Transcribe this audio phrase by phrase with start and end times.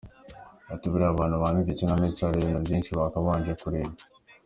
[0.73, 3.93] Ati “Buriya abantu bandika ikinamico, hari ibintu byinshi bakabanje kureba.